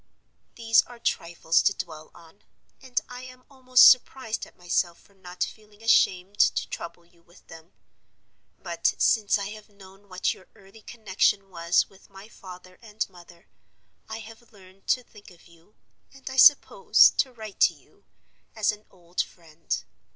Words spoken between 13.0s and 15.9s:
mother, I have learned to think of you